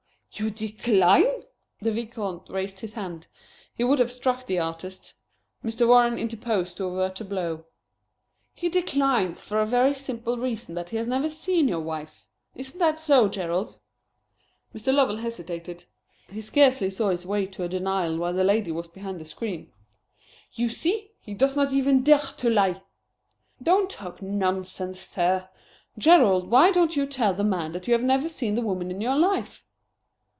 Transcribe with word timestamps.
"You 0.35 0.49
decline?" 0.49 1.43
The 1.81 1.91
Vicomte 1.91 2.49
raised 2.49 2.79
his 2.79 2.93
hand. 2.93 3.27
He 3.75 3.83
would 3.83 3.99
have 3.99 4.09
struck 4.11 4.45
the 4.45 4.59
artist. 4.59 5.13
Mr. 5.63 5.85
Warren 5.85 6.17
interposed 6.17 6.77
to 6.77 6.85
avert 6.85 7.15
the 7.17 7.25
blow. 7.25 7.65
"He 8.53 8.69
declines 8.69 9.41
for 9.43 9.59
the 9.59 9.65
very 9.65 9.93
simple 9.93 10.37
reason 10.37 10.73
that 10.73 10.89
he 10.91 10.97
has 10.97 11.05
never 11.05 11.29
seen 11.29 11.67
your 11.67 11.81
wife; 11.81 12.25
isn't 12.55 12.79
that 12.79 12.97
so, 12.97 13.27
Gerald?" 13.27 13.81
Mr. 14.73 14.93
Lovell 14.93 15.17
hesitated. 15.17 15.83
He 16.29 16.39
scarcely 16.41 16.89
saw 16.89 17.09
his 17.09 17.25
way 17.25 17.45
to 17.47 17.63
a 17.63 17.67
denial 17.67 18.17
while 18.17 18.33
the 18.33 18.45
lady 18.45 18.71
was 18.71 18.87
behind 18.87 19.19
the 19.19 19.25
screen. 19.25 19.71
"You 20.53 20.69
see! 20.69 21.11
He 21.19 21.33
does 21.33 21.57
not 21.57 21.73
even 21.73 22.03
dare 22.03 22.19
to 22.19 22.49
lie!" 22.49 22.81
"Don't 23.61 23.89
talk 23.89 24.21
nonsense, 24.21 25.01
sir! 25.01 25.49
Gerald, 25.97 26.49
why 26.49 26.71
don't 26.71 26.95
you 26.95 27.05
tell 27.05 27.33
the 27.33 27.43
man 27.43 27.73
that 27.73 27.85
you 27.87 27.93
have 27.93 28.01
never 28.03 28.29
seen 28.29 28.55
the 28.55 28.61
woman 28.61 28.89
in 28.89 29.01
your 29.01 29.17
life?" 29.17 29.65